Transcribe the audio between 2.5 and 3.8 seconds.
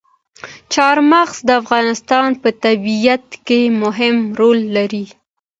طبیعت کې